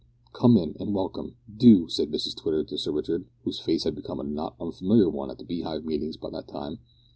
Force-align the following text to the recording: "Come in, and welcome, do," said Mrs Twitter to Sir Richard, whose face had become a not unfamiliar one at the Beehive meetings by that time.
"Come 0.33 0.57
in, 0.57 0.75
and 0.79 0.95
welcome, 0.95 1.35
do," 1.57 1.87
said 1.87 2.09
Mrs 2.09 2.35
Twitter 2.35 2.63
to 2.63 2.77
Sir 2.79 2.91
Richard, 2.91 3.25
whose 3.43 3.59
face 3.59 3.83
had 3.83 3.93
become 3.93 4.19
a 4.19 4.23
not 4.23 4.55
unfamiliar 4.59 5.07
one 5.11 5.29
at 5.29 5.37
the 5.37 5.45
Beehive 5.45 5.85
meetings 5.85 6.17
by 6.17 6.31
that 6.31 6.47
time. 6.47 6.79